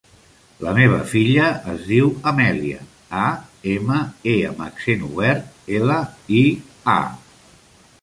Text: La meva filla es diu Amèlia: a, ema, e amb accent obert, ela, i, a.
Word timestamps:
La 0.67 0.71
meva 0.77 0.95
filla 1.11 1.49
es 1.73 1.83
diu 1.89 2.09
Amèlia: 2.31 2.81
a, 3.25 3.27
ema, 3.77 4.01
e 4.35 4.37
amb 4.51 4.67
accent 4.71 5.07
obert, 5.13 5.57
ela, 5.83 6.03
i, 6.43 6.45
a. 7.01 7.01